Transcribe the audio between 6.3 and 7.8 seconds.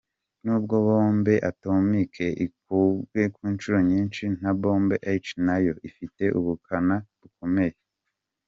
ubukana bukomeye.